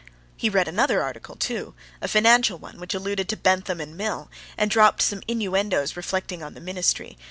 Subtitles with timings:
[0.35, 4.71] He read another article, too, a financial one, which alluded to Bentham and Mill, and
[4.71, 7.19] dropped some innuendoes reflecting on the ministry.